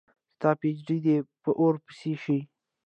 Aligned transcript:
ستا 0.33 0.49
پي 0.59 0.67
ایچ 0.71 0.79
ډي 0.87 1.15
په 1.43 1.49
اوور 1.59 1.75
پسي 1.85 2.13
شه 2.23 2.37